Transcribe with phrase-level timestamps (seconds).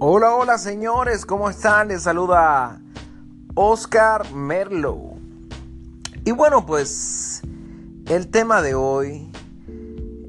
[0.00, 1.88] Hola, hola señores, ¿cómo están?
[1.88, 2.80] Les saluda
[3.56, 5.14] Oscar Merlo.
[6.24, 7.42] Y bueno, pues
[8.06, 9.28] el tema de hoy,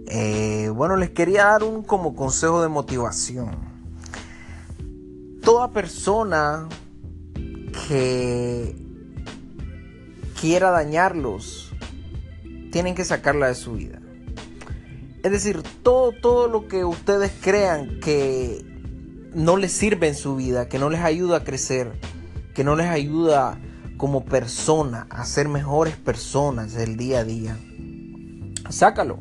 [0.07, 3.59] eh, bueno, les quería dar un como consejo de motivación.
[5.43, 6.67] Toda persona
[7.87, 8.75] que
[10.41, 11.71] quiera dañarlos,
[12.71, 14.01] tienen que sacarla de su vida.
[15.21, 18.68] Es decir, todo, todo lo que ustedes crean que
[19.33, 21.99] no les sirve en su vida, que no les ayuda a crecer,
[22.53, 23.59] que no les ayuda
[23.97, 27.57] como persona a ser mejores personas del día a día.
[28.69, 29.19] Sácalo.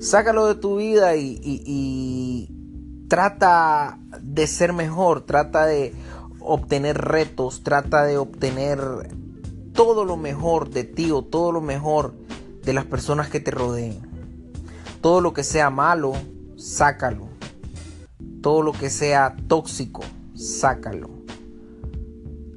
[0.00, 5.94] Sácalo de tu vida y, y trata de ser mejor, trata de
[6.40, 8.80] obtener retos, trata de obtener
[9.72, 12.14] todo lo mejor de ti o todo lo mejor
[12.64, 14.00] de las personas que te rodeen.
[15.00, 16.14] Todo lo que sea malo,
[16.56, 17.33] sácalo
[18.44, 20.02] todo lo que sea tóxico,
[20.34, 21.08] sácalo.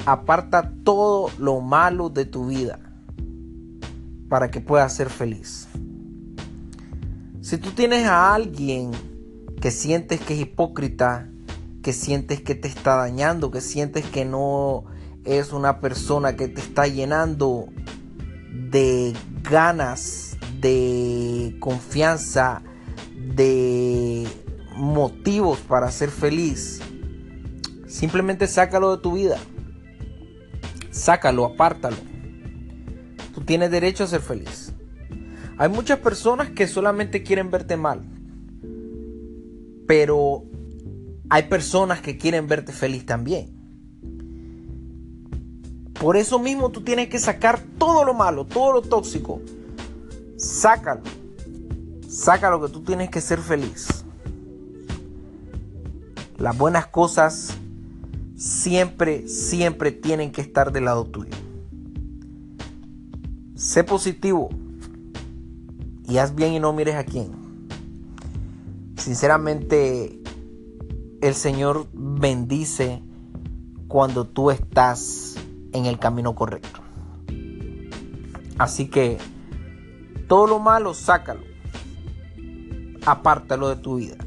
[0.06, 2.78] Aparta todo lo malo de tu vida
[4.28, 5.70] para que puedas ser feliz.
[7.40, 8.92] Si tú tienes a alguien
[9.62, 11.30] que sientes que es hipócrita,
[11.82, 14.84] que sientes que te está dañando, que sientes que no
[15.24, 17.70] es una persona que te está llenando
[18.52, 22.62] de ganas, de confianza,
[23.16, 23.57] de
[25.08, 26.82] motivos para ser feliz,
[27.88, 29.40] simplemente sácalo de tu vida.
[30.92, 31.96] Sácalo, apártalo.
[33.34, 34.74] Tú tienes derecho a ser feliz.
[35.58, 38.02] Hay muchas personas que solamente quieren verte mal.
[39.88, 40.44] Pero
[41.30, 43.56] hay personas que quieren verte feliz también.
[45.94, 49.42] Por eso mismo tú tienes que sacar todo lo malo, todo lo tóxico.
[50.36, 51.04] Sácalo.
[52.10, 54.04] Sácalo que tú tienes que ser feliz.
[56.38, 57.58] Las buenas cosas
[58.36, 61.32] siempre, siempre tienen que estar del lado tuyo.
[63.56, 64.50] Sé positivo
[66.08, 67.32] y haz bien y no mires a quién.
[68.98, 70.22] Sinceramente,
[71.22, 73.02] el Señor bendice
[73.88, 75.36] cuando tú estás
[75.73, 76.82] en el camino correcto.
[78.60, 79.17] Así que
[80.28, 81.42] todo lo malo, sácalo.
[83.06, 84.27] Apártalo de tu vida.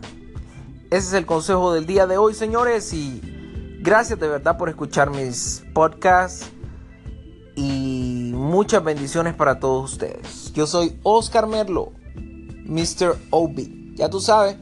[0.91, 2.93] Ese es el consejo del día de hoy, señores.
[2.93, 3.21] Y
[3.81, 6.51] gracias de verdad por escuchar mis podcasts.
[7.55, 10.53] Y muchas bendiciones para todos ustedes.
[10.53, 11.93] Yo soy Oscar Merlo,
[12.65, 13.17] Mr.
[13.31, 13.95] Obi.
[13.95, 14.57] Ya tú sabes.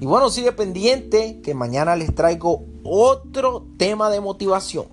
[0.00, 4.86] Y bueno, sigue pendiente que mañana les traigo otro tema de motivación.